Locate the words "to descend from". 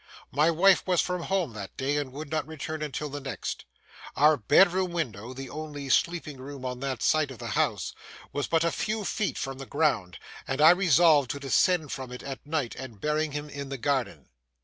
11.29-12.11